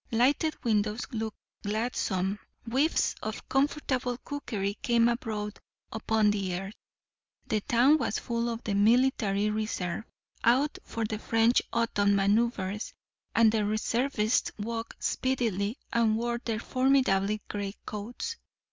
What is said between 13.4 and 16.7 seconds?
the reservists walked speedily and wore their